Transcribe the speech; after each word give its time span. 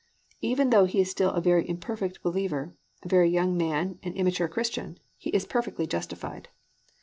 Even 0.41 0.71
though 0.71 0.85
he 0.85 0.99
is 0.99 1.11
still 1.11 1.29
a 1.29 1.39
very 1.41 1.69
imperfect 1.69 2.23
believer, 2.23 2.73
a 3.05 3.07
very 3.07 3.29
young 3.29 3.55
man 3.55 3.99
and 4.01 4.15
immature 4.15 4.47
Christian, 4.47 4.97
he 5.15 5.29
is 5.29 5.45
perfectly 5.45 5.85
justified. 5.85 6.49